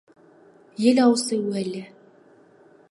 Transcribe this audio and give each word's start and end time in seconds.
Ел 0.85 1.01
аузы— 1.03 1.37
уәлі. 1.49 1.85